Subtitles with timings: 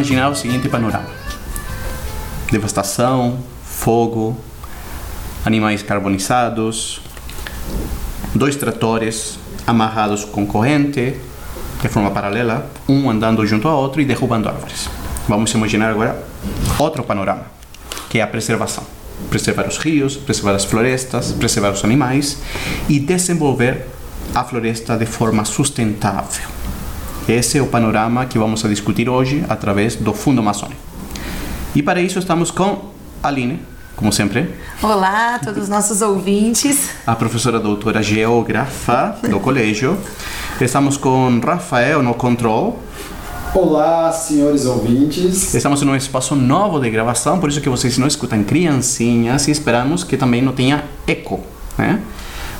[0.00, 1.10] Imaginar o seguinte panorama:
[2.50, 4.34] devastação, fogo,
[5.44, 7.02] animais carbonizados,
[8.34, 11.16] dois tratores amarrados com corrente
[11.82, 14.88] de forma paralela, um andando junto ao outro e derrubando árvores.
[15.28, 16.24] Vamos imaginar agora
[16.78, 17.44] outro panorama,
[18.08, 18.84] que é a preservação.
[19.28, 22.38] Preservar os rios, preservar as florestas, preservar os animais
[22.88, 23.86] e desenvolver
[24.34, 26.59] a floresta de forma sustentável.
[27.28, 30.76] Esse é o panorama que vamos a discutir hoje através do Fundo Amazônia.
[31.74, 32.90] E para isso estamos com
[33.22, 33.60] Aline,
[33.94, 36.90] como sempre, Olá a todos os nossos ouvintes.
[37.06, 39.96] a professora doutora geógrafa do colégio.
[40.60, 42.80] Estamos com Rafael no control.
[43.54, 45.52] Olá, senhores ouvintes.
[45.54, 49.50] Estamos em um espaço novo de gravação, por isso que vocês não escutam criancinhas e
[49.50, 51.40] esperamos que também não tenha eco,
[51.76, 52.00] né?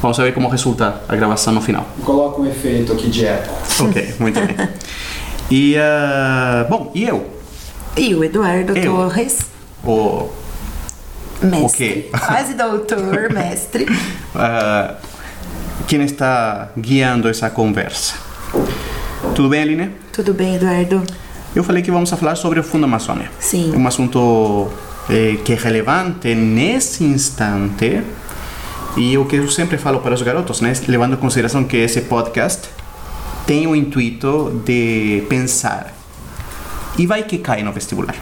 [0.01, 1.87] Vamos ver como resulta a gravação no final.
[2.05, 3.53] Coloca um efeito aqui de eco.
[3.81, 4.57] Ok, muito bem.
[5.53, 7.27] E, ah, bom, e eu?
[7.97, 8.93] E o Eduardo Eu.
[8.95, 9.41] Torres,
[9.83, 10.29] O
[11.43, 11.65] mestre.
[11.65, 12.09] O quê?
[12.13, 13.85] Quase doutor, mestre.
[14.33, 14.95] ah,
[15.89, 18.15] quem está guiando essa conversa.
[19.35, 19.91] Tudo bem, Aline?
[20.13, 21.03] Tudo bem, Eduardo?
[21.53, 23.29] Eu falei que vamos a falar sobre o Fundo Amazônia.
[23.41, 23.73] Sim.
[23.75, 24.69] É um assunto
[25.09, 28.03] eh, que é relevante nesse instante.
[28.97, 32.03] E o que eu sempre falo para os garotos, né, levando em consideração que esse
[32.03, 32.69] podcast
[33.47, 35.95] tem o intuito de pensar
[36.99, 38.15] e vai que cai no vestibular.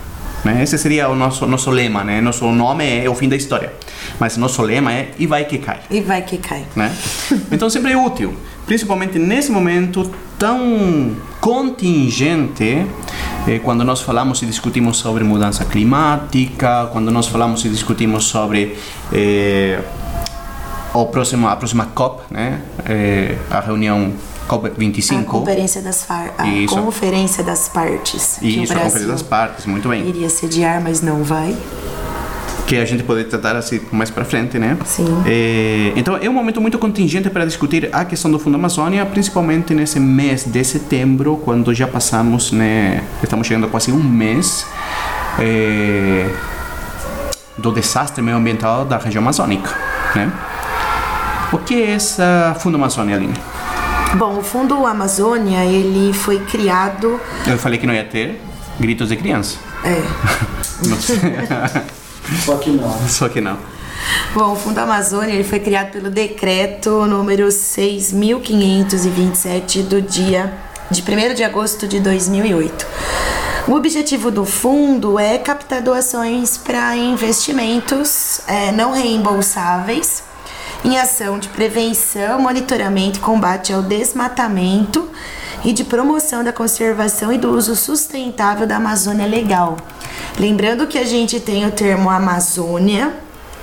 [0.45, 0.63] Né?
[0.63, 2.21] Esse seria o nosso nosso lema, né?
[2.21, 3.73] Nosso nome é o fim da história,
[4.21, 6.65] mas nosso lema é e vai que cai E vai que cai.
[6.77, 6.95] né?
[7.51, 8.35] Então sempre é útil,
[8.65, 10.09] principalmente nesse momento
[10.39, 12.87] tão contingente,
[13.49, 18.77] eh, quando nós falamos e discutimos sobre mudança climática, quando nós falamos e discutimos sobre
[19.13, 19.81] eh,
[20.95, 22.61] o próximo, a próxima COP, né?
[22.87, 24.13] Eh, a reunião
[24.47, 25.21] COP 25.
[25.21, 26.33] A conferência das, far...
[26.39, 26.75] a Isso.
[26.75, 28.39] conferência das partes.
[28.43, 30.09] Isso, a Conferência das Partes, muito bem.
[30.09, 31.55] iria sediar, mas não vai.
[32.67, 34.77] que a gente pode tratar assim mais para frente, né?
[34.85, 35.07] Sim.
[35.27, 39.73] É, então é um momento muito contingente para discutir a questão do Fundo Amazônia, principalmente
[39.73, 43.03] nesse mês de setembro, quando já passamos, né?
[43.23, 44.67] Estamos chegando a quase um mês
[45.39, 46.29] é,
[47.57, 49.75] do desastre meioambiental da região amazônica,
[50.15, 50.31] né?
[51.53, 52.23] O que é esse
[52.61, 53.35] Fundo Amazônia, Aline?
[54.15, 57.19] Bom, o Fundo Amazônia, ele foi criado...
[57.47, 58.41] Eu falei que não ia ter
[58.79, 59.57] gritos de criança.
[59.85, 60.03] É,
[60.87, 61.17] Não sei.
[62.45, 63.09] Só que não.
[63.09, 63.57] Só que não.
[64.35, 70.53] Bom, o Fundo Amazônia ele foi criado pelo decreto número 6.527 do dia
[70.91, 72.87] de 1 de agosto de 2008.
[73.67, 80.23] O objetivo do fundo é captar doações para investimentos é, não reembolsáveis
[80.85, 85.09] em ação de prevenção, monitoramento e combate ao desmatamento
[85.65, 89.77] e de promoção da conservação e do uso sustentável da Amazônia Legal.
[90.39, 93.13] Lembrando que a gente tem o termo Amazônia,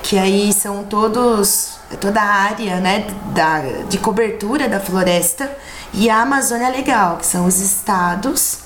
[0.03, 5.50] que aí são todos toda a área né, da, de cobertura da floresta,
[5.94, 8.59] e a Amazônia Legal, que são os estados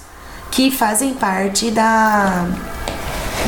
[0.52, 2.46] que fazem parte da.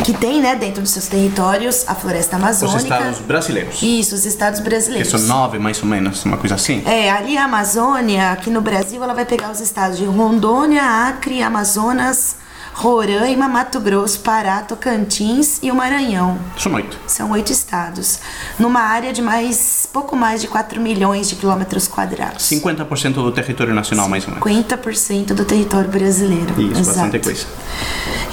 [0.04, 2.82] Que tem né, dentro dos seus territórios a floresta Os amazônica.
[2.84, 3.82] estados brasileiros.
[3.82, 5.10] Isso, os estados Que brasileiros.
[5.10, 6.82] são nove, mais ou menos, uma coisa assim.
[6.86, 11.42] É, ali a Amazônia, aqui no Brasil, ela vai pegar os estados de Rondônia, Acre,
[11.42, 12.36] Amazonas,
[12.74, 16.40] Roraima, Mato Grosso, Pará, Tocantins e o Maranhão.
[16.58, 16.98] São oito.
[17.06, 18.20] São oito estados,
[18.58, 22.46] numa área de mais pouco mais de 4 milhões de quilômetros quadrados.
[22.50, 24.48] 50% do território nacional, mais ou menos.
[24.48, 26.50] 50% do território brasileiro.
[26.62, 27.20] Isso, bastante Exato.
[27.24, 27.46] coisa.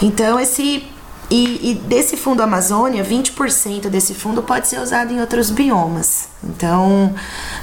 [0.01, 0.85] Então, esse.
[1.31, 6.29] E, e desse fundo Amazônia, 20% desse fundo pode ser usado em outros biomas.
[6.43, 7.15] Então,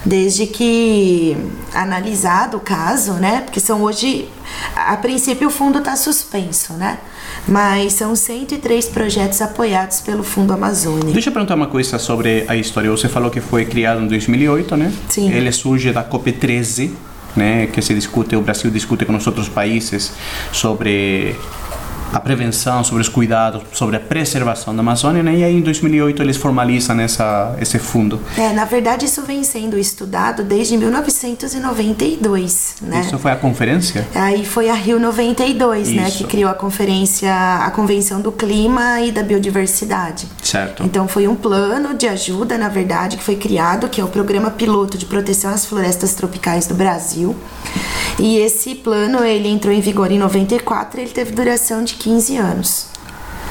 [0.05, 1.35] desde que
[1.73, 3.41] analisado o caso, né?
[3.41, 4.29] Porque são hoje.
[4.75, 6.99] A princípio, o fundo está suspenso, né?
[7.47, 11.11] Mas são 103 projetos apoiados pelo Fundo Amazônia.
[11.11, 12.91] Deixa eu perguntar uma coisa sobre a história.
[12.91, 14.93] Você falou que foi criado em 2008, né?
[15.09, 15.31] Sim.
[15.31, 16.91] Ele surge da COP13,
[17.35, 17.67] né?
[17.67, 20.13] Que se discute, o Brasil discute com os outros países
[20.51, 21.35] sobre
[22.13, 25.35] a prevenção, sobre os cuidados, sobre a preservação da Amazônia, né?
[25.35, 28.19] E aí em 2008 eles formalizam essa, esse fundo.
[28.37, 33.01] É, na verdade, isso vem sendo estudado desde 1992, né?
[33.01, 34.07] Isso foi a conferência?
[34.15, 39.11] Aí foi a Rio 92, né, que criou a conferência, a Convenção do Clima e
[39.11, 40.27] da Biodiversidade.
[40.41, 40.83] Certo.
[40.83, 44.51] Então foi um plano de ajuda, na verdade, que foi criado, que é o Programa
[44.51, 47.35] Piloto de Proteção às Florestas Tropicais do Brasil.
[48.17, 52.37] E esse plano, ele entrou em vigor em 94, e ele teve duração de 15
[52.37, 52.87] anos.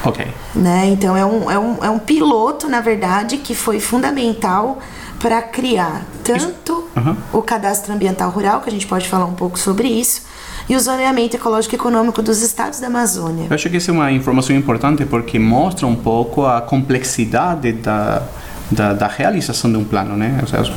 [0.05, 0.27] Ok.
[0.55, 0.87] Né?
[0.89, 4.79] Então é um, é, um, é um piloto, na verdade, que foi fundamental
[5.19, 7.17] para criar tanto Aham.
[7.33, 10.23] o cadastro ambiental rural, que a gente pode falar um pouco sobre isso,
[10.69, 13.47] e o zoneamento ecológico e econômico dos estados da Amazônia.
[13.49, 18.23] Eu acho que essa é uma informação importante porque mostra um pouco a complexidade da,
[18.75, 20.39] da, da realização de um plano, né?
[20.41, 20.73] Ou seja,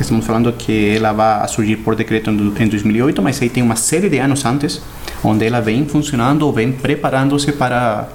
[0.00, 3.62] estamos falando que ela vai surgir por decreto em do- em 2008, mas aí tem
[3.62, 4.80] uma série de anos antes,
[5.24, 8.08] onde ela vem funcionando ou vem preparando-se para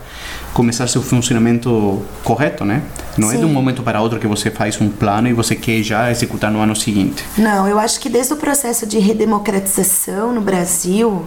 [0.53, 2.81] começar seu funcionamento correto, né?
[3.17, 3.53] Não é de um Sim.
[3.53, 6.75] momento para outro que você faz um plano e você quer já executar no ano
[6.75, 7.23] seguinte.
[7.37, 11.25] Não, eu acho que desde o processo de redemocratização no Brasil,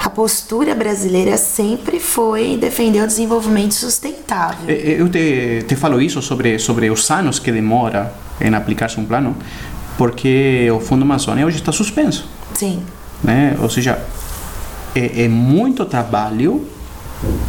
[0.00, 4.68] a postura brasileira sempre foi defender o desenvolvimento sustentável.
[4.68, 9.04] Eh, Eu te, te falo isso sobre, sobre os anos que demora em aplicar-se um
[9.04, 9.36] plano,
[9.96, 12.28] porque o Fundo Amazônia hoje está suspenso.
[12.54, 12.80] Sim.
[13.22, 13.56] Né?
[13.60, 13.98] Ou seja,
[14.94, 16.64] é, é muito trabalho,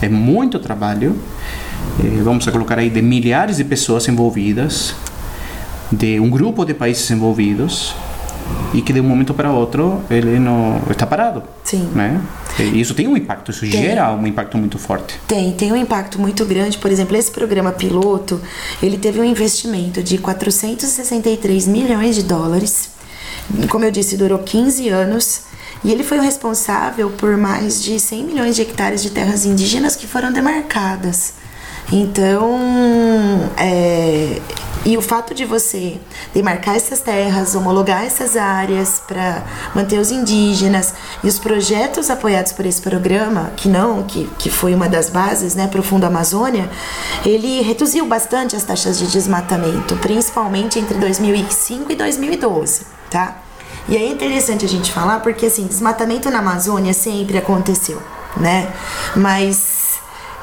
[0.01, 1.15] é muito trabalho,
[2.03, 4.95] eh, vamos colocar aí, de milhares de pessoas envolvidas,
[5.91, 7.95] de um grupo de países envolvidos,
[8.73, 11.43] e que de um momento para outro ele não está parado.
[11.63, 11.89] Sim.
[11.93, 12.21] Né?
[12.59, 15.19] E isso tem um impacto, isso gera um impacto muito forte.
[15.27, 16.77] Tem, tem um impacto muito grande.
[16.77, 18.41] Por exemplo, esse programa piloto,
[18.81, 22.89] ele teve um investimento de 463 milhões de dólares.
[23.69, 25.49] Como eu disse, durou 15 anos.
[25.83, 29.95] E ele foi o responsável por mais de 100 milhões de hectares de terras indígenas
[29.95, 31.33] que foram demarcadas.
[31.91, 34.39] Então, é,
[34.85, 35.99] e o fato de você
[36.33, 39.43] demarcar essas terras, homologar essas áreas para
[39.75, 40.93] manter os indígenas
[41.23, 45.53] e os projetos apoiados por esse programa, que não, que, que foi uma das bases,
[45.53, 46.69] né, para o Fundo Amazônia,
[47.25, 53.37] ele reduziu bastante as taxas de desmatamento, principalmente entre 2005 e 2012, tá?
[53.87, 58.01] E é interessante a gente falar porque assim, desmatamento na Amazônia sempre aconteceu,
[58.37, 58.71] né?
[59.15, 59.78] Mas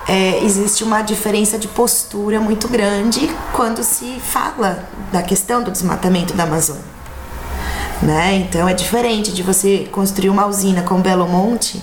[0.09, 6.35] é, existe uma diferença de postura muito grande quando se fala da questão do desmatamento
[6.35, 6.97] da Amazônia.
[8.03, 8.37] Né?
[8.37, 11.83] Então é diferente de você construir uma usina com Belo Monte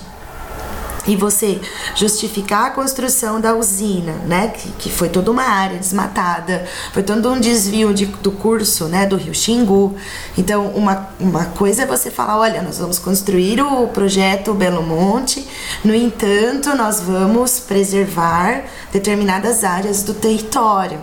[1.06, 1.60] e você
[1.94, 7.30] justificar a construção da usina, né, que, que foi toda uma área desmatada, foi todo
[7.30, 9.94] um desvio de- do curso, né, do rio Xingu.
[10.36, 15.46] Então, uma, uma coisa é você falar, olha, nós vamos construir o projeto Belo Monte,
[15.84, 20.98] no entanto, nós vamos preservar determinadas áreas do território.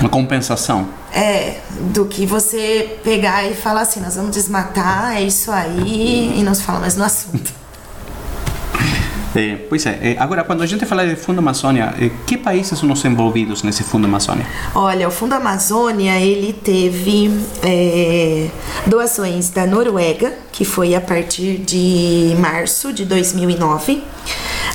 [0.00, 0.88] Uma compensação.
[1.12, 1.58] É,
[1.92, 6.54] do que você pegar e falar assim, nós vamos desmatar, é isso aí, e não
[6.54, 7.52] se fala mais no assunto.
[9.34, 9.98] É, pois é.
[10.02, 13.62] É, Agora, quando a gente fala de Fundo Amazônia, é, que países são os envolvidos
[13.62, 14.46] nesse Fundo Amazônia?
[14.74, 17.30] Olha, o Fundo Amazônia, ele teve
[17.62, 18.48] é,
[18.86, 24.02] doações da Noruega, que foi a partir de março de 2009.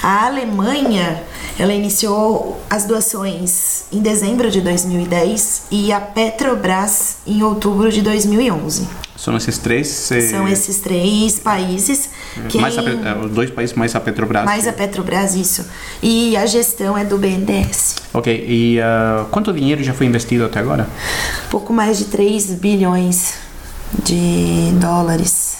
[0.01, 1.23] A Alemanha,
[1.57, 8.87] ela iniciou as doações em dezembro de 2010 e a Petrobras em outubro de 2011.
[9.15, 10.11] São esses três.
[10.11, 12.09] é, São esses três países
[12.49, 14.43] que mais a é, os dois países mais a Petrobras.
[14.43, 15.65] mais a Petrobras isso.
[16.01, 17.95] E a gestão é do BNDES.
[18.13, 20.89] Ok, e ah, quanto dinheiro já foi investido até agora?
[21.49, 23.35] pouco mais de 3 bilhões
[24.03, 25.57] de dólares.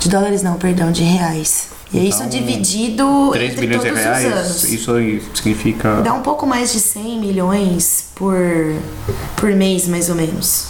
[0.00, 1.68] De dólares não, perdão, de reais.
[1.94, 4.64] E é isso Então, dividido 3 entre bilhões de todos os reais, anos.
[4.64, 4.92] isso
[5.34, 6.00] significa.
[6.02, 8.34] Dá um pouco mais de 100 milhões por,
[9.36, 10.68] por mês, mais ou menos.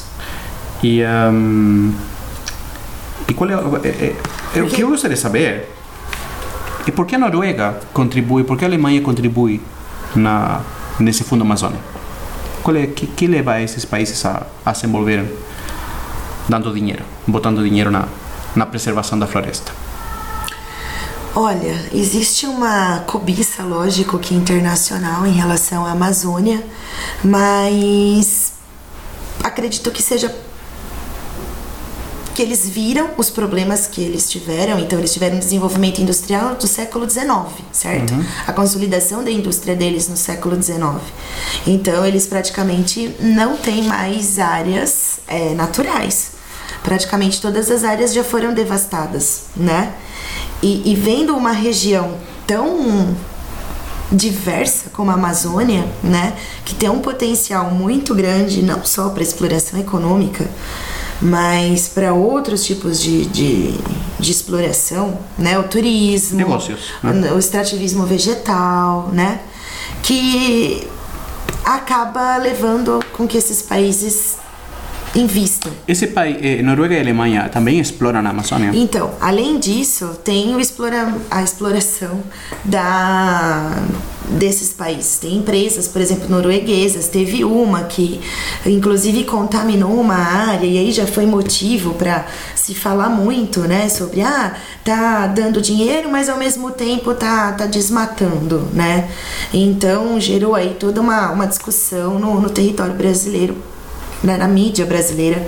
[0.82, 1.92] E, ahm,
[3.28, 4.16] e qual é, o- é, é-
[4.56, 5.68] é o que eu gostaria de saber
[6.84, 9.62] E por que a Noruega contribui, por que a Alemanha contribui
[10.16, 10.60] na,
[10.98, 11.78] nesse Fundo Amazônia?
[12.64, 15.30] Qual é, que, que leva esses países a, a se envolverem
[16.48, 18.06] dando dinheiro, botando dinheiro na,
[18.56, 19.70] na preservação da floresta?
[21.34, 26.62] Olha, existe uma cobiça, lógico, que internacional em relação à Amazônia,
[27.24, 28.52] mas
[29.42, 30.34] acredito que seja
[32.34, 36.66] que eles viram os problemas que eles tiveram, então eles tiveram um desenvolvimento industrial do
[36.66, 37.26] século XIX,
[37.72, 38.12] certo?
[38.46, 41.00] A consolidação da indústria deles no século XIX.
[41.66, 46.32] Então eles praticamente não têm mais áreas é, naturais.
[46.82, 49.94] Praticamente todas as áreas já foram devastadas, né?
[50.62, 52.16] E, e vendo uma região
[52.46, 53.16] tão
[54.12, 59.80] diversa como a Amazônia, né, que tem um potencial muito grande não só para exploração
[59.80, 60.48] econômica,
[61.20, 63.74] mas para outros tipos de, de,
[64.18, 67.32] de exploração, né, o turismo, Negócios, né?
[67.32, 69.40] o extrativismo vegetal, né,
[70.02, 70.86] que
[71.64, 74.36] acaba levando com que esses países
[75.14, 75.72] invistam.
[75.86, 78.70] Esse país, eh, Noruega e Alemanha também exploram a Amazônia?
[78.74, 82.22] Então, além disso, tem o explora, a exploração
[82.64, 83.72] da,
[84.28, 85.18] desses países.
[85.18, 87.08] Tem empresas, por exemplo, norueguesas.
[87.08, 88.20] Teve uma que,
[88.64, 93.88] inclusive, contaminou uma área e aí já foi motivo para se falar muito, né?
[93.88, 94.54] Sobre, ah,
[94.84, 99.08] tá dando dinheiro, mas ao mesmo tempo tá, tá desmatando, né?
[99.52, 103.71] Então, gerou aí toda uma, uma discussão no, no território brasileiro
[104.22, 105.44] né, na mídia brasileira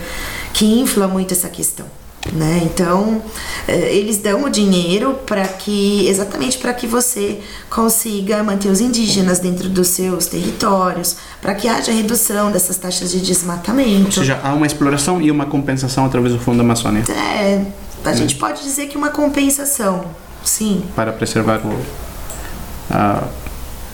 [0.53, 1.87] que infla muito essa questão.
[2.33, 2.63] Né?
[2.65, 3.23] Então,
[3.69, 9.41] eh, eles dão o dinheiro para que exatamente para que você consiga manter os indígenas
[9.41, 14.15] dentro dos seus territórios, para que haja redução dessas taxas de Ou desmatamento.
[14.15, 17.63] seja, há uma exploração e uma compensação através do Fundo Amazônia É,
[18.05, 20.07] a gente pode dizer que uma compensação,
[20.43, 20.83] sim.
[20.97, 21.79] para preservar o,
[22.91, 23.25] a,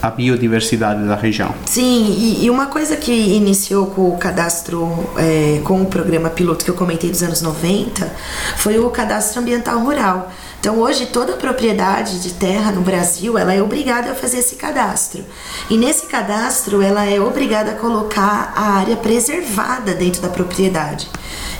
[0.02, 1.54] a biodiversidade da região.
[1.66, 6.64] Sim, e, e uma coisa que iniciou com o cadastro, é, com o programa piloto
[6.64, 8.10] que eu comentei dos anos 90,
[8.56, 10.30] foi o cadastro ambiental rural.
[10.58, 15.24] Então hoje toda propriedade de terra no Brasil, ela é obrigada a fazer esse cadastro.
[15.70, 21.08] E nesse cadastro, ela é obrigada a colocar a área preservada dentro da propriedade.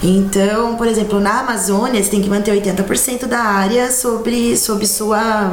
[0.02, 5.52] Então, por exemplo, na Amazônia, você tem que manter 80% da área sobre, sobre sua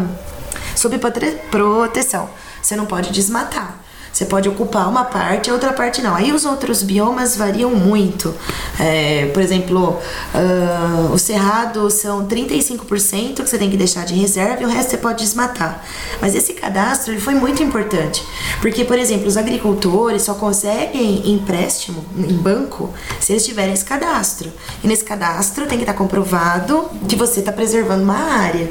[0.76, 2.30] sob prote- proteção.
[2.68, 3.80] Você não pode desmatar.
[4.12, 6.14] Você pode ocupar uma parte, a outra parte não.
[6.14, 8.36] Aí os outros biomas variam muito.
[8.78, 9.98] É, por exemplo,
[10.34, 14.90] ah, o cerrado são 35% que você tem que deixar de reserva e o resto
[14.90, 15.82] você pode desmatar.
[16.20, 18.22] Mas esse cadastro ele foi muito importante.
[18.60, 24.52] Porque, por exemplo, os agricultores só conseguem empréstimo em banco se eles tiverem esse cadastro.
[24.84, 28.70] E nesse cadastro tem que estar comprovado que você está preservando uma área.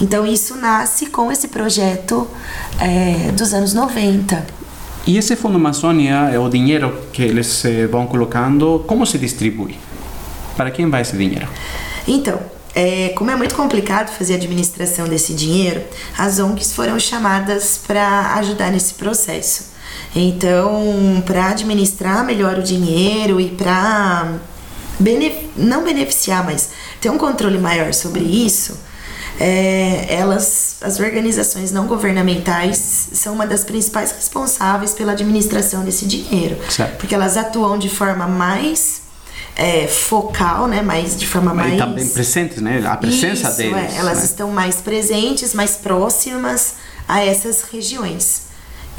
[0.00, 2.26] Então isso nasce com esse projeto
[2.78, 4.60] é, dos anos 90.
[5.06, 9.78] E esse Fundo Amazônia, é o dinheiro que eles eh, vão colocando, como se distribui?
[10.56, 11.48] Para quem vai esse dinheiro?
[12.06, 12.38] Então,
[12.74, 15.82] é, como é muito complicado fazer a administração desse dinheiro,
[16.16, 19.70] as ONGs foram chamadas para ajudar nesse processo.
[20.14, 24.34] Então, para administrar melhor o dinheiro e para
[25.56, 28.78] não beneficiar, mas ter um controle maior sobre isso,
[29.40, 36.58] é, elas, as organizações não governamentais, são uma das principais responsáveis pela administração desse dinheiro,
[36.68, 36.98] Certo.
[36.98, 39.00] porque elas atuam de forma mais
[39.56, 42.82] é, focal, né, mais de forma mais E também presentes, né?
[42.86, 43.94] A presença isso, deles.
[43.94, 44.24] é, elas né?
[44.24, 46.74] estão mais presentes, mais próximas
[47.08, 48.49] a essas regiões.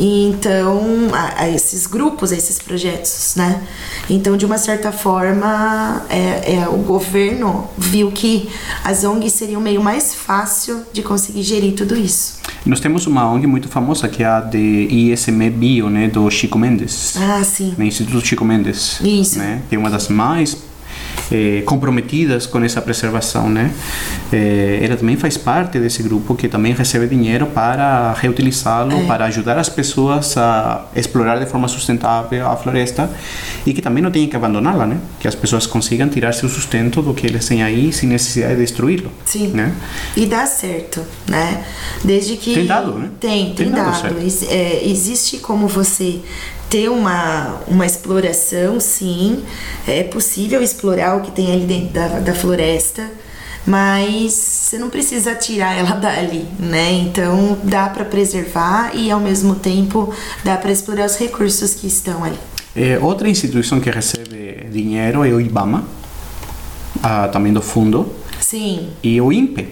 [0.01, 3.61] E Então, a, a esses grupos, a esses projetos, né?
[4.09, 8.49] Então, de uma certa forma, é, é, o governo viu que
[8.83, 12.39] as ONGs seriam o meio mais fácil de conseguir gerir tudo isso.
[12.65, 16.07] Nós temos uma ONG muito famosa que é a de ISM Bio, né?
[16.07, 17.15] Do Chico Mendes.
[17.17, 17.73] Ah, sim.
[17.77, 19.37] no Instituto Chico Mendes, Isso.
[19.37, 19.61] né?
[19.69, 20.55] Que é uma das mais
[21.31, 23.71] eh, comprometidas com essa preservação, né?
[24.31, 29.57] Eh, ela também faz parte desse grupo que também recebe dinheiro para reutilizá-lo, para ajudar
[29.57, 33.09] as pessoas a explorar de forma sustentável a floresta
[33.65, 34.97] e que também não tenham que abandoná-la, né?
[35.19, 38.61] Que as pessoas consigam tirar seu sustento do que eles têm aí sem necessidade de
[38.61, 39.47] destruí-lo, Sim.
[39.49, 39.73] né?
[40.15, 41.63] E dá certo, né?
[42.03, 42.53] Desde que.
[42.53, 43.09] Tem dado, né?
[43.19, 44.15] Tem, tem, Tem dado dado.
[44.49, 46.19] é, existe como você
[46.71, 49.43] ter uma, uma exploração, sim.
[49.85, 53.11] É possível explorar o que tem ali dentro da, da floresta,
[53.67, 56.93] mas você não precisa tirar ela dali, né?
[56.93, 60.11] Então dá para preservar e ao mesmo tempo
[60.43, 62.39] dá para explorar os recursos que estão ali.
[62.73, 65.83] Eh, outra instituição que recebe dinheiro é o IBAMA,
[67.03, 68.09] ah, também do fundo,
[68.39, 69.67] Sim, e o INPE,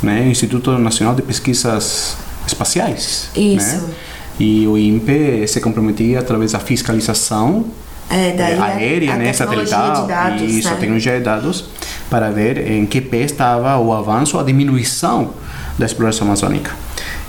[0.00, 0.28] né?
[0.28, 2.16] Instituto Nacional de Pesquisas
[2.46, 3.30] Espaciais.
[3.34, 3.78] Isso.
[3.78, 3.94] Né?
[4.38, 7.66] E o INPE se comprometia através da fiscalização
[8.10, 10.74] É, daí a- aérea, a né, tecnologia satelital, de dados, isso, né?
[10.74, 11.64] a tecnologia de dados,
[12.10, 15.30] para ver em que pé estava o avanço, a diminuição
[15.78, 16.72] da exploração amazônica.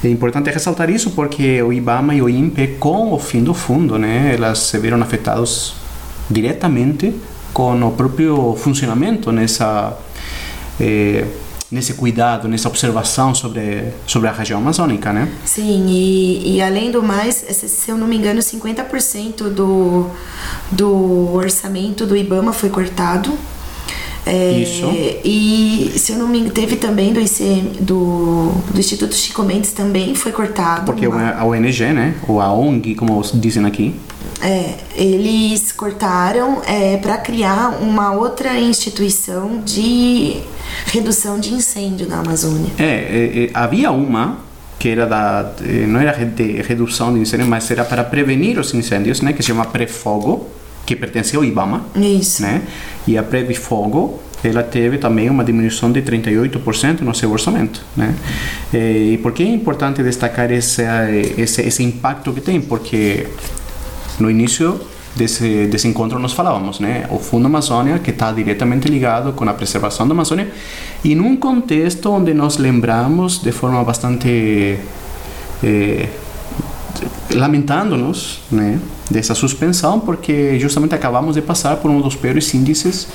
[0.04, 3.98] É importante ressaltar isso porque o IBAMA e o INPE, com o fim do fundo,
[3.98, 5.74] né, elas se viram afetados
[6.30, 7.14] diretamente
[7.54, 9.94] com o próprio funcionamento nessa
[10.80, 11.24] eh,
[11.72, 15.28] nesse cuidado, nessa observação sobre sobre a região amazônica, né?
[15.44, 20.08] Sim, e, e além do mais, se eu não me engano, 50% do,
[20.72, 23.34] do orçamento do IBAMA foi cortado.
[24.28, 24.86] É, Isso.
[25.24, 29.72] E se eu não me engano, teve também do ICM, do, do Instituto Chico Mendes
[29.72, 30.86] também foi cortado.
[30.86, 33.94] Porque uma- a ONG, né, ou a ONG, como dizem aqui,
[34.46, 40.38] É, eles cortaram é, para criar uma outra instituição de
[40.86, 42.70] redução de incêndio na Amazônia.
[42.78, 44.46] É, é, é, havia uma
[44.78, 48.72] que era da eh, não era de redução de incêndios, mas era para prevenir os
[48.74, 50.48] incêndios, né, que se chama Prefogo,
[50.86, 52.44] que pertence ao IBAMA, Isso.
[52.44, 52.62] né?
[53.08, 58.14] E a Previfogo, ela teve também uma diminuição de 38% no seu orçamento, né?
[58.72, 60.84] Eh, E por que é importante destacar esse
[61.38, 62.62] esse esse impacto que tem?
[62.62, 63.26] Porque
[64.20, 64.80] no início
[65.16, 67.06] desse, desse encontro nós falávamos, né?
[67.10, 70.52] O Fundo Amazônia, que está diretamente ligado com a preservação da Amazônia,
[71.04, 74.78] e num contexto onde nós lembramos de forma bastante.
[75.64, 76.08] eh,
[77.34, 78.80] lamentando-nos né,
[79.10, 83.08] dessa suspensão, porque justamente acabamos de passar por um dos piores índices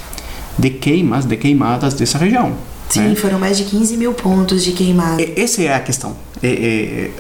[0.59, 2.53] de queimas, de queimadas dessa região.
[2.89, 3.15] Sim, né?
[3.15, 5.23] foram mais de 15 mil pontos de queimada.
[5.37, 6.17] Essa é a questão.
[6.43, 7.11] É, é,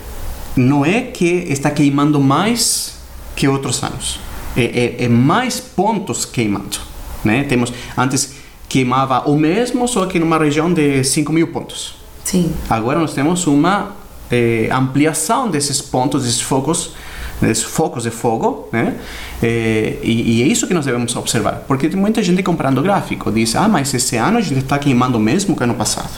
[0.56, 2.99] não é que está queimando mais
[3.34, 4.18] que outros anos.
[4.56, 6.78] É, é, é mais pontos queimando.
[7.24, 7.44] Né?
[7.44, 8.34] Temos, antes
[8.68, 11.96] queimava o mesmo, só que numa região de 5 mil pontos.
[12.24, 12.52] Sim.
[12.68, 13.96] Agora nós temos uma
[14.30, 16.92] eh, ampliação desses pontos, desses focos,
[17.40, 18.96] desses focos de fogo, né?
[19.42, 23.32] Eh, e, e é isso que nós devemos observar, porque tem muita gente comprando gráfico,
[23.32, 26.10] diz, ah, mas esse ano a gente está queimando o mesmo que ano passado.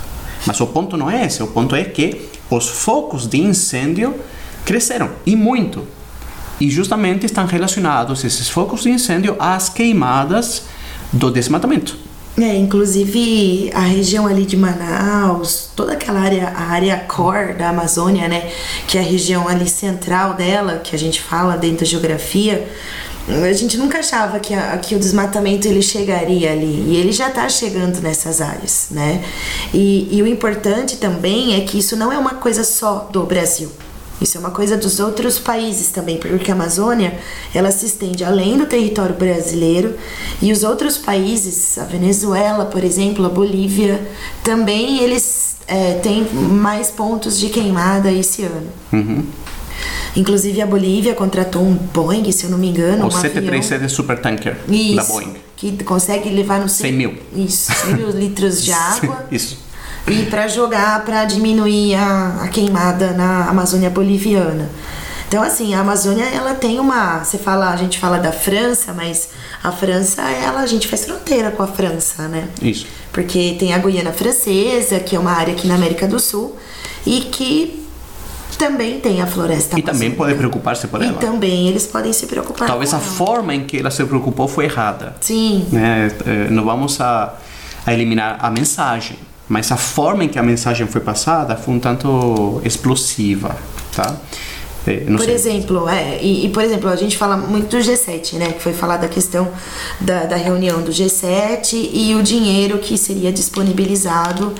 [0.46, 4.14] Mas o ponto não é esse, o ponto é que os focos de incêndio
[4.66, 5.86] cresceram, e muito.
[6.62, 10.62] E justamente estão relacionados esses focos de incêndio às queimadas
[11.12, 11.96] do desmatamento.
[12.38, 18.28] É, inclusive a região ali de Manaus, toda aquela área, a área core da Amazônia,
[18.28, 18.48] né,
[18.86, 22.66] que é a região ali central dela, que a gente fala dentro da geografia,
[23.28, 27.28] a gente nunca achava que, a- que o desmatamento ele chegaria ali e ele já
[27.28, 29.22] está chegando nessas áreas, né?
[29.74, 33.70] E, e o importante também é que isso não é uma coisa só do Brasil.
[34.22, 37.18] Isso é uma coisa dos outros países também, porque a Amazônia
[37.52, 39.96] ela se estende além do território brasileiro
[40.40, 44.00] e os outros países, a Venezuela, por exemplo, a Bolívia,
[44.44, 48.68] também eles é, têm mais pontos de queimada esse ano.
[48.92, 49.24] Uhum.
[50.14, 53.20] Inclusive a Bolívia contratou um Boeing, se eu não me engano, O um avião.
[53.22, 55.34] 737 Supertanker Isso, da Boeing.
[55.56, 57.14] que consegue levar no 100 mil.
[57.34, 59.26] Isso, 100 mil litros de água.
[59.32, 59.71] Isso.
[60.06, 64.68] E para jogar para diminuir a, a queimada na Amazônia boliviana.
[65.28, 69.30] Então assim, a Amazônia ela tem uma, você fala, a gente fala da França, mas
[69.64, 72.48] a França ela a gente faz fronteira com a França, né?
[72.60, 72.86] Isso.
[73.12, 76.56] Porque tem a Guiana Francesa, que é uma área aqui na América do Sul
[77.06, 77.80] e que
[78.58, 80.16] também tem a floresta E também amazônica.
[80.16, 81.18] pode preocupar-se por E ela.
[81.18, 82.68] também eles podem se preocupar.
[82.68, 83.04] Talvez a ela.
[83.06, 85.16] forma em que ela se preocupou foi errada.
[85.20, 85.66] Sim.
[85.72, 86.12] Né?
[86.26, 87.34] Eh, Não vamos a,
[87.86, 89.16] a eliminar a mensagem,
[89.52, 93.54] mas a forma em que a mensagem foi passada foi um tanto explosiva,
[93.94, 94.16] tá?
[95.06, 95.34] Não Por sei.
[95.34, 98.52] exemplo, é, e, e, por exemplo, a gente fala muito do G7, né?
[98.52, 99.48] Que foi falar da questão
[100.00, 104.52] da, da reunião do G7 e o dinheiro que seria disponibilizado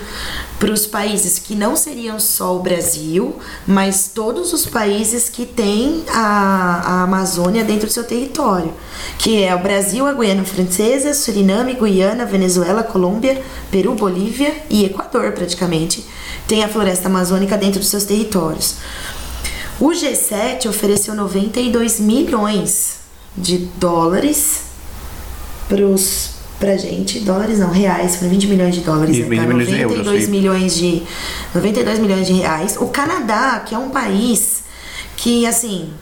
[0.61, 3.35] para os países que não seriam só o Brasil,
[3.67, 8.73] mas todos os países que têm a, a Amazônia dentro do seu território,
[9.19, 15.33] que é o Brasil, a Guiana Francesa, Suriname, Guiana, Venezuela, Colômbia, Peru, Bolívia e Equador,
[15.33, 16.07] praticamente,
[16.47, 18.77] tem a floresta amazônica dentro dos seus territórios.
[19.81, 22.97] O G7 ofereceu 92 milhões
[23.37, 24.63] de dólares
[25.69, 29.47] pros, pra gente, dólares não, reais, foram 20 milhões de dólares, E né, 20 tá?
[29.47, 31.03] milhões de euros, 92 milhões de
[31.55, 32.77] 92 milhões de reais.
[32.79, 34.63] O Canadá, que é um país
[35.17, 35.93] que assim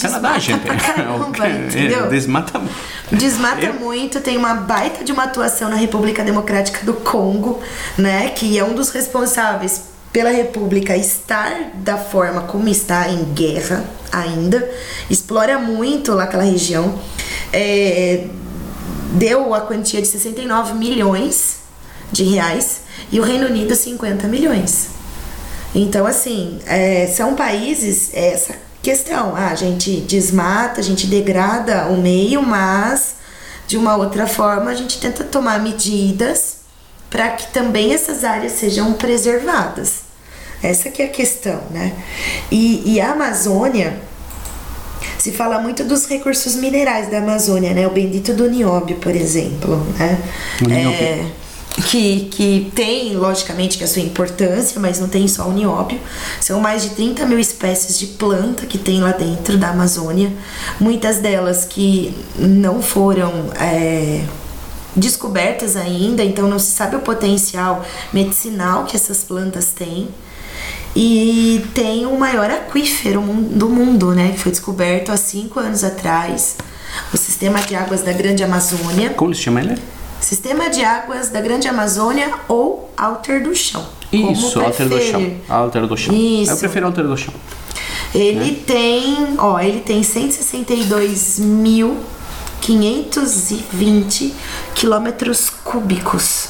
[0.00, 0.40] Canadá, desmata
[0.78, 0.94] gente.
[0.94, 2.08] caramba, É, entendeu?
[2.08, 2.62] desmata.
[3.10, 7.60] Desmata Eu- muito, tem uma baita de uma atuação na República Democrática do Congo,
[7.98, 8.30] né?
[8.30, 14.70] Que é um dos responsáveis pela República estar da forma como está em guerra ainda.
[15.08, 16.98] Explora muito lá aquela região.
[17.52, 18.26] É,
[19.12, 21.56] deu a quantia de 69 milhões
[22.12, 24.88] de reais e o Reino Unido 50 milhões.
[25.74, 31.86] Então, assim, é, são países, é essa questão, ah, a gente desmata, a gente degrada
[31.86, 33.14] o meio, mas
[33.66, 36.61] de uma outra forma a gente tenta tomar medidas
[37.12, 40.00] para que também essas áreas sejam preservadas.
[40.62, 41.92] Essa que é a questão, né?
[42.50, 43.98] E, e a Amazônia,
[45.18, 47.86] se fala muito dos recursos minerais da Amazônia, né?
[47.86, 50.18] O bendito do nióbio, por exemplo, né?
[50.62, 50.70] O.
[50.70, 51.26] É,
[51.90, 55.98] que, que tem, logicamente, que a sua importância, mas não tem só o nióbio.
[56.40, 60.30] São mais de 30 mil espécies de planta que tem lá dentro da Amazônia.
[60.78, 64.22] Muitas delas que não foram é,
[64.94, 70.08] descobertas ainda, então não se sabe o potencial medicinal que essas plantas têm.
[70.94, 74.32] E tem o maior aquífero do mundo, né?
[74.32, 76.56] Que foi descoberto há cinco anos atrás.
[77.12, 79.10] O Sistema de Águas da Grande Amazônia.
[79.10, 79.78] Como se chama ele?
[80.20, 83.84] Sistema de Águas da Grande Amazônia ou Alter do Chão.
[84.12, 85.32] Isso, alter do chão.
[85.48, 86.14] Alter do chão.
[86.14, 86.52] Isso.
[86.52, 87.32] Eu prefiro alter do chão.
[88.14, 90.02] Ele tem, ó, ele tem
[92.62, 94.32] 162.520
[94.74, 96.48] quilômetros cúbicos,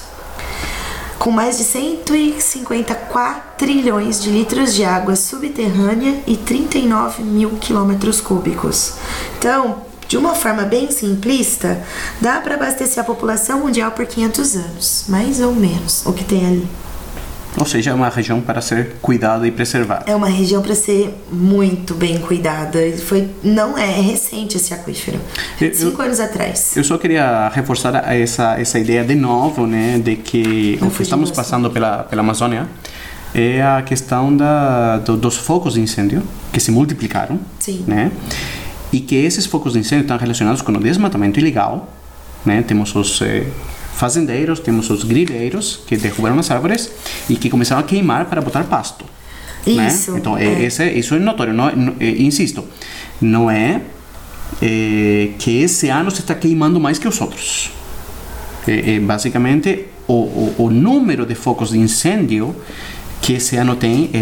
[1.18, 8.94] com mais de 154 trilhões de litros de água subterrânea e 39 mil quilômetros cúbicos.
[9.38, 11.82] Então, de uma forma bem simplista,
[12.20, 16.46] dá para abastecer a população mundial por 500 anos, mais ou menos, o que tem
[16.46, 16.68] ali.
[17.56, 20.04] Ou seja, é uma região para ser cuidada e preservada.
[20.10, 22.78] É uma região para ser muito bem cuidada.
[23.06, 25.20] Foi, não é, é recente esse aquífero.
[25.60, 26.74] Eu- Cinco anos atrás.
[26.76, 31.02] Eu só queria reforçar essa essa ideia de novo, né, de que Não o que
[31.02, 32.66] estamos passando pela pela Amazônia
[33.34, 37.84] é a questão da do, dos focos de incêndio que se multiplicaram, Sim.
[37.86, 38.10] né?
[38.92, 41.88] E que esses focos de incêndio estão relacionados com o desmatamento ilegal,
[42.44, 42.62] né?
[42.66, 43.44] Temos os eh,
[43.94, 46.90] fazendeiros, temos os grileiros que derrubaram as árvores
[47.28, 49.04] e que começaram a queimar para botar pasto.
[49.66, 49.86] né?
[49.88, 50.44] Isso, Então, é.
[50.44, 50.64] é.
[50.64, 51.52] esse, isso é notório.
[51.52, 52.64] Não, não- eh, insisto,
[53.20, 53.80] não é
[54.60, 57.70] eh, que esse ano se está queimando mais que os outros.
[58.66, 62.54] É, é basicamente o, o, o número de focos de incêndio
[63.20, 64.20] que esse ano tem é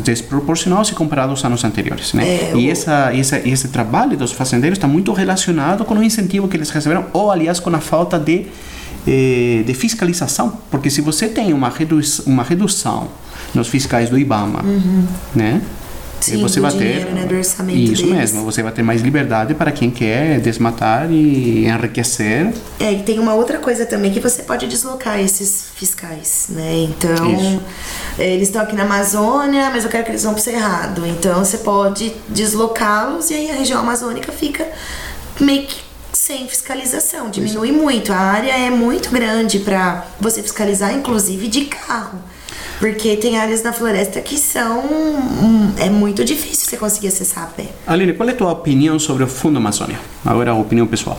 [0.00, 2.24] desproporcional se comparado aos anos anteriores, né?
[2.26, 6.56] É, e essa, essa, esse trabalho dos fazendeiros está muito relacionado com o incentivo que
[6.56, 8.46] eles receberam, ou aliás com a falta de,
[9.06, 13.08] eh, de fiscalização, porque se você tem uma, redu uma redução
[13.54, 14.62] nos fiscais do IBAMA,
[15.34, 15.60] né?
[16.20, 18.18] Sim, E você vai ter dinheiro, né, do orçamento isso deles.
[18.18, 23.18] mesmo, você vai ter mais liberdade para quem quer desmatar e enriquecer É, e tem
[23.18, 26.86] uma outra coisa também que você pode deslocar esses fiscais, né?
[26.90, 27.62] Então, Isso.
[28.18, 31.06] é, eles estão aqui na Amazônia, mas eu quero que eles vão pro Cerrado.
[31.06, 34.68] Então, você pode deslocá-los e aí a região amazônica fica
[35.40, 35.89] meio que
[36.20, 38.12] sem fiscalização, diminui muito.
[38.12, 42.18] A área é muito grande para você fiscalizar, inclusive de carro.
[42.78, 44.80] Porque tem áreas da floresta que são.
[44.80, 47.68] hum, É muito difícil você conseguir acessar a pé.
[47.86, 49.98] Aline, qual é a tua opinião sobre o Fundo Amazônia?
[50.24, 51.18] Agora, a opinião pessoal.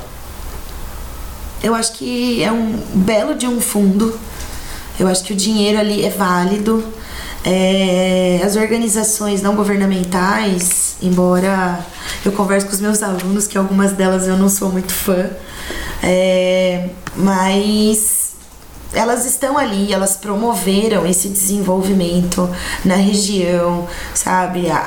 [1.63, 4.19] Eu acho que é um belo de um fundo.
[4.99, 6.83] Eu acho que o dinheiro ali é válido.
[7.43, 11.79] É, as organizações não governamentais, embora
[12.23, 15.29] eu converso com os meus alunos, que algumas delas eu não sou muito fã,
[16.03, 18.31] é, mas
[18.93, 22.49] elas estão ali, elas promoveram esse desenvolvimento
[22.83, 24.69] na região, sabe?
[24.69, 24.77] A,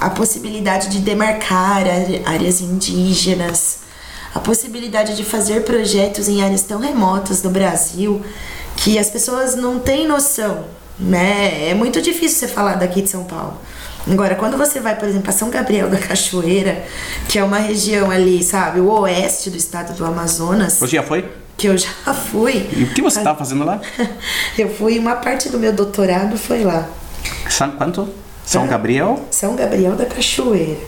[0.00, 3.78] a, a possibilidade de demarcar áre- áreas indígenas,
[4.34, 8.22] a possibilidade de fazer projetos em áreas tão remotas do Brasil
[8.76, 10.64] que as pessoas não têm noção,
[10.98, 11.68] né?
[11.68, 13.58] É muito difícil você falar daqui de São Paulo.
[14.10, 16.82] Agora, quando você vai, por exemplo, para São Gabriel da Cachoeira,
[17.28, 21.28] que é uma região ali, sabe, o oeste do estado do Amazonas, Você já foi?
[21.56, 21.88] que eu já
[22.30, 22.66] fui.
[22.76, 23.80] E o que você está fazendo lá?
[24.56, 26.88] Eu fui, uma parte do meu doutorado foi lá.
[27.50, 28.08] São quanto?
[28.44, 28.66] São Hã?
[28.68, 29.26] Gabriel?
[29.30, 30.78] São Gabriel da Cachoeira.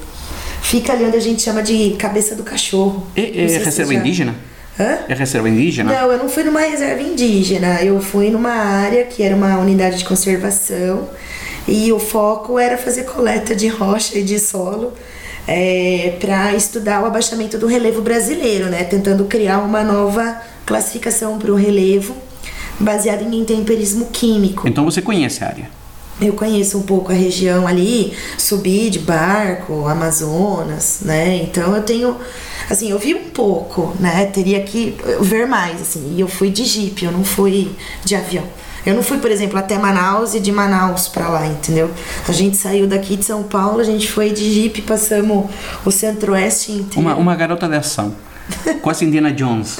[0.62, 3.06] Fica ali onde a gente chama de cabeça do cachorro.
[3.16, 4.35] É, é reserva já- indígena?
[4.78, 4.98] Hã?
[5.09, 5.92] É reserva indígena?
[5.92, 7.83] Não, eu não fui numa reserva indígena.
[7.83, 11.09] Eu fui numa área que era uma unidade de conservação
[11.68, 14.92] e o foco era fazer coleta de rocha e de solo
[16.20, 18.84] para estudar o abaixamento do relevo brasileiro, né?
[18.84, 22.14] Tentando criar uma nova classificação para o relevo
[22.78, 24.68] baseada em intemperismo químico.
[24.68, 25.70] Então você conhece a área.
[26.20, 31.36] Eu conheço um pouco a região ali, subi de barco, Amazonas, né?
[31.42, 32.16] Então eu tenho,
[32.68, 34.26] assim, eu vi um pouco, né?
[34.26, 36.14] Teria que ver mais, assim.
[36.16, 37.70] E eu fui de jipe, eu não fui
[38.04, 38.44] de avião.
[38.86, 41.90] Eu não fui, por exemplo, até Manaus e de Manaus pra lá, entendeu?
[42.28, 45.50] A gente saiu daqui de São Paulo, a gente foi de jipe, passamos
[45.84, 47.00] o centro-oeste inteiro.
[47.00, 48.14] Uma, uma garota de ação.
[48.82, 49.78] Quase Indiana Jones.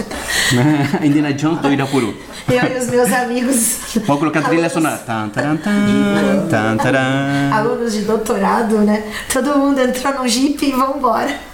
[0.52, 1.00] né?
[1.02, 2.14] Indiana Jones do Irapuru.
[2.48, 3.78] Eu e os meus amigos.
[4.06, 4.96] Vou colocar a trilha sonora.
[4.98, 7.50] Tan, taran, tan, tan, taran.
[7.52, 9.02] Alunos de doutorado, né?
[9.32, 11.49] Todo mundo entrou no Jeep e vambora.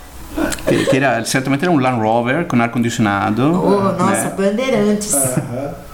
[0.66, 3.42] Que, que era, certamente era um Land Rover com ar-condicionado.
[3.42, 4.34] Oh, nossa, né?
[4.36, 5.14] bandeirantes.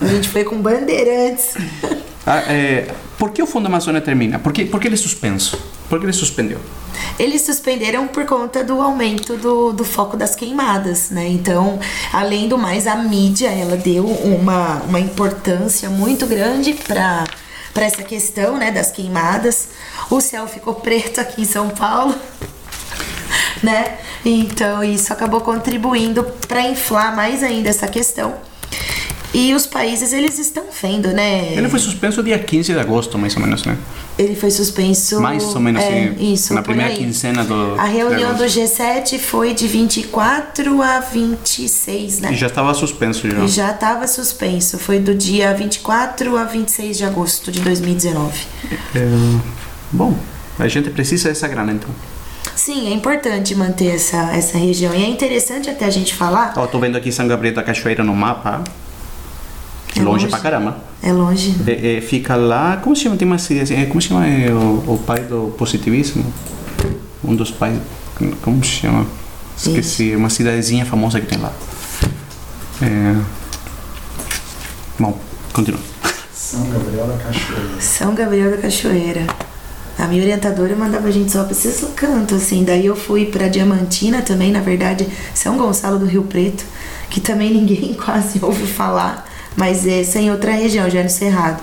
[0.00, 1.54] A gente foi com bandeirantes.
[2.26, 4.38] Ah, é, por que o Fundo Amazônia termina?
[4.38, 5.58] Por que, por que ele é suspenso?
[5.88, 6.58] Por que ele suspendeu?
[7.18, 11.28] Eles suspenderam por conta do aumento do, do foco das queimadas, né?
[11.28, 11.78] Então,
[12.12, 17.24] além do mais, a mídia ela deu uma, uma importância muito grande para
[17.72, 19.68] para essa questão, né, das queimadas.
[20.10, 22.14] O céu ficou preto aqui em São Paulo,
[23.62, 23.98] né?
[24.24, 28.34] Então, isso acabou contribuindo para inflar mais ainda essa questão.
[29.34, 31.54] E os países, eles estão vendo, né?
[31.54, 33.78] Ele foi suspenso dia 15 de agosto, mais ou menos, né?
[34.18, 35.22] Ele foi suspenso.
[35.22, 36.98] Mais ou menos, é, isso, na primeira aí.
[36.98, 38.58] quinzena do- A reunião do agosto.
[38.60, 42.32] G7 foi de 24 a 26, né?
[42.32, 43.38] E já estava suspenso já.
[43.42, 44.78] E já estava suspenso.
[44.78, 48.38] Foi do dia 24 a 26 de agosto de 2019.
[48.94, 49.00] É,
[49.90, 50.14] bom,
[50.58, 51.88] a gente precisa dessa grana, então.
[52.54, 54.94] Sim, é importante manter essa, essa região.
[54.94, 56.52] E é interessante até a gente falar.
[56.56, 58.62] Ó, tô vendo aqui São Gabriel da Cachoeira no mapa.
[59.96, 60.28] É longe, longe.
[60.28, 60.76] pra caramba.
[61.02, 61.54] É longe.
[61.66, 63.16] É, é, fica lá, como se chama?
[63.16, 66.24] Tem uma cidade, é, como se chama é, o, o pai do positivismo?
[67.24, 67.78] Um dos pais,
[68.42, 69.06] como se chama?
[69.56, 71.52] Esqueci, uma cidadezinha famosa que tem lá.
[72.80, 73.16] É...
[74.98, 75.18] Bom,
[75.52, 75.80] continua.
[76.32, 77.80] São Gabriel da Cachoeira.
[77.80, 79.26] São Gabriel da Cachoeira.
[80.02, 82.64] A minha orientadora mandava a gente só pra esses cantos, assim.
[82.64, 86.64] Daí eu fui pra Diamantina também, na verdade, São Gonçalo do Rio Preto,
[87.08, 89.24] que também ninguém quase ouve falar,
[89.56, 91.62] mas é em outra região, já é no Cerrado.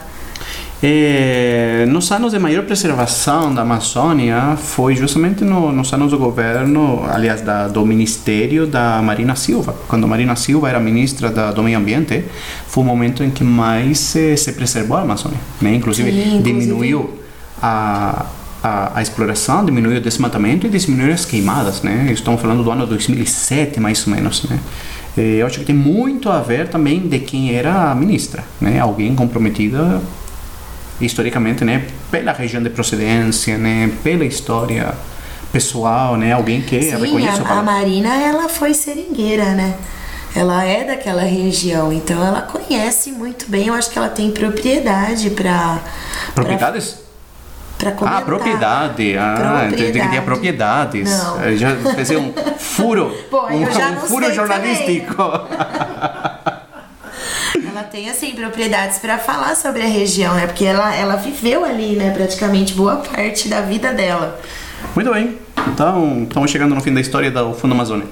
[0.81, 7.03] É, nos anos de maior preservação da Amazônia foi justamente no, nos anos do governo,
[7.11, 9.75] aliás, da, do Ministério da Marina Silva.
[9.89, 12.23] Quando a Marina Silva era ministra da, do Meio Ambiente,
[12.67, 15.39] foi o momento em que mais se, se preservou a Amazônia.
[15.59, 15.75] Né?
[15.75, 17.18] Inclusive, Sim, inclusive- diminuiu
[17.61, 18.25] a,
[18.63, 21.81] a, a exploração, diminuiu o desmatamento e diminuiu as queimadas.
[21.81, 22.09] Né?
[22.11, 24.43] Estamos falando do ano 2007, mais ou menos.
[24.43, 24.59] Né?
[25.17, 28.79] Eu acho que tem muito a ver também de quem era a ministra, né?
[28.79, 30.01] Alguém comprometida
[31.01, 34.93] historicamente, né, pela região de procedência, né, pela história
[35.51, 37.63] pessoal, né, alguém que Sim, reconheça o a, a.
[37.63, 39.75] Marina, ela foi seringueira, né?
[40.35, 43.67] Ela é daquela região, então ela conhece muito bem.
[43.67, 45.79] Eu acho que ela tem propriedade pra...
[46.35, 46.91] Propriedades?
[46.91, 47.08] Pra,
[47.79, 48.21] pra Ah, comentar.
[48.25, 49.17] propriedade.
[49.17, 50.99] Ah, entendi que tinha Propriedade.
[51.01, 51.09] propriedades.
[51.23, 51.41] Não.
[51.43, 53.15] Eu já pensei um furo.
[53.31, 55.15] Bom, um, um furo jornalístico.
[57.67, 60.45] Ela tem, assim, propriedades pra falar sobre a região, né?
[60.47, 62.11] Porque ela, ela viveu ali, né?
[62.11, 64.39] Praticamente boa parte da vida dela.
[64.95, 65.37] Muito bem.
[65.67, 68.05] Então, estamos chegando no fim da história do Fundo Amazônia.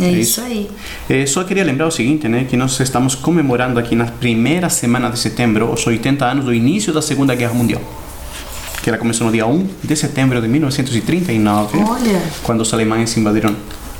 [0.00, 0.42] É, É isso isso.
[0.42, 0.70] aí.
[1.08, 5.08] Eh, só queria lembrar o seguinte, né, que nós estamos comemorando aqui na primeira semana
[5.10, 7.80] de setembro os 80 anos do início da Segunda Guerra Mundial.
[8.82, 12.22] Que ela começou no dia 1 de setembro de 1939, Olha.
[12.42, 13.54] quando os alemães invadiram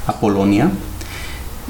[0.07, 0.71] a Polônia.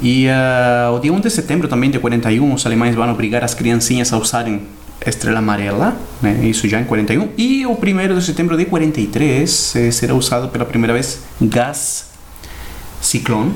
[0.01, 3.53] E ah, o dia 1 de setembro também de 41, os alemães vão obrigar as
[3.53, 4.61] criancinhas a usarem
[5.05, 7.29] estrela amarela, né, isso já em 41.
[7.37, 12.05] E o 1 de setembro de 43 eh, será usado pela primeira vez gás
[13.01, 13.53] ciclone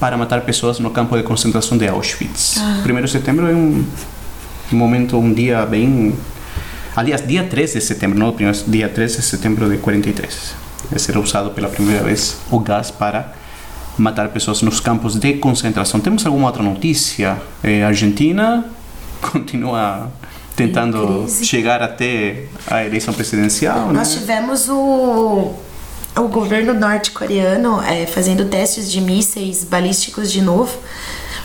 [0.00, 2.56] para matar pessoas no campo de concentração de Auschwitz.
[2.84, 3.84] 1 de setembro é um
[4.72, 6.14] momento, um dia bem...
[6.96, 10.54] Aliás, dia 3 de setembro, não o primeiro, dia 3 de setembro de 43.
[10.92, 13.32] Eh, Será usado pela primeira vez o gás para
[13.98, 16.00] matar pessoas nos campos de concentração.
[16.00, 17.36] Temos alguma outra notícia?
[17.62, 18.64] A Argentina
[19.20, 20.10] continua
[20.54, 23.94] tentando chegar até a eleição presidencial, né?
[23.94, 25.52] Nós tivemos o,
[26.16, 30.78] o governo norte-coreano é, fazendo testes de mísseis balísticos de novo.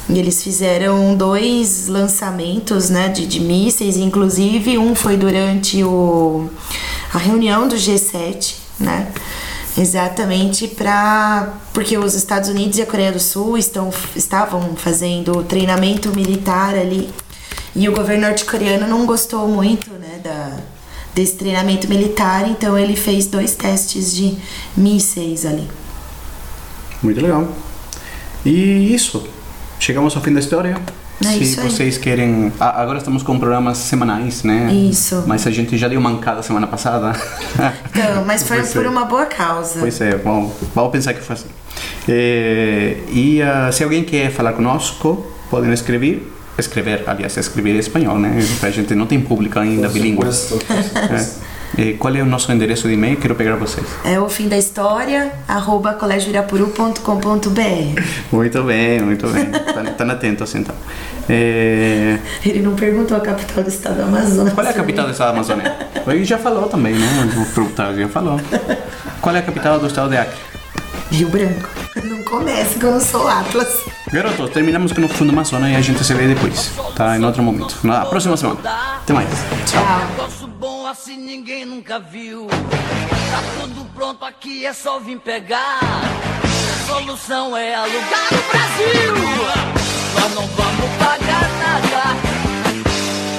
[0.10, 6.50] E eles fizeram dois lançamentos né, de, de mísseis, inclusive um foi durante o,
[7.13, 9.12] a reunião do G7, né?
[9.78, 16.13] Exatamente para porque os Estados Unidos e a Coreia do Sul estão, estavam fazendo treinamento
[16.13, 17.10] militar ali
[17.76, 20.58] e o governo norte-coreano não gostou muito né, da,
[21.13, 24.38] desse treinamento militar, então ele fez dois testes de
[24.76, 25.67] mísseis ali.
[27.02, 27.48] Muito legal.
[28.43, 29.24] E isso.
[29.80, 30.78] Chegamos ao fim da história.
[31.24, 31.70] É Se isso aí.
[31.70, 32.52] vocês querem.
[32.60, 34.72] Ah, agora estamos com programas semanais, né?
[34.74, 35.24] Isso.
[35.28, 37.13] Mas a gente já deu mancada semana passada.
[37.89, 38.89] Então, mas foi Pois por é.
[38.89, 39.80] uma boa causa.
[39.80, 41.50] Pois é, bom, vamos pensar que foi assim.
[42.08, 46.32] Eh, e ah, se alguém quer falar conosco, podem escrever.
[46.58, 48.38] Escrever, aliás, escrever em espanhol, né?
[48.62, 50.22] A gente não tem público ainda bilíngue.
[50.30, 51.50] É.
[51.80, 53.15] Eh, qual é o nosso endereço de e-mail?
[53.15, 53.86] Quero pegar vocês.
[54.04, 58.02] É o fim da história, arroba colégioirapuru.com.br.
[58.32, 59.50] Muito bem, muito bem.
[59.89, 60.76] Estão atentos então.
[61.30, 64.54] Eh, Ele não perguntou a capital do estado do Amazonas.
[64.54, 65.78] qual é a capital do estado da Amazônia?
[66.08, 67.08] Ele já falou também, né?
[67.38, 68.42] O perguntar, já falou.
[69.22, 70.38] Qual é a capital do estado de Acre?
[71.12, 71.70] Rio Branco.
[72.04, 73.70] Não comece que eu não sou Atlas.
[74.12, 77.18] Garoto, terminamos com o fundo Amazônia e a gente se vê depois, tá?
[77.18, 77.78] Em outro momento.
[77.84, 78.60] Na próxima semana.
[79.02, 79.30] Até mais.
[79.65, 80.50] Tchau.
[80.60, 82.47] Bom assim ninguém nunca viu.
[82.47, 85.80] Tá tudo pronto aqui, é só vir pegar.
[85.82, 89.13] A solução é alugar no Brasil.
[90.15, 92.04] Nós não vamos pagar nada.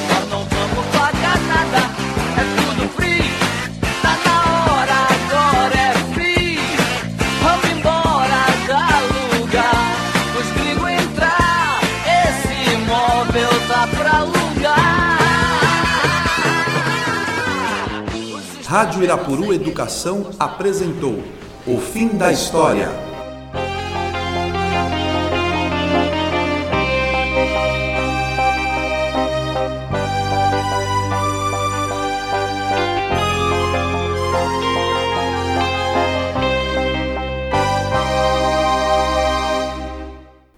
[0.08, 1.90] Nós não vamos pagar nada.
[2.38, 3.30] É tudo free.
[4.00, 4.39] Tá na
[18.70, 21.20] Rádio Irapuru Educação apresentou
[21.66, 23.09] O Fim da História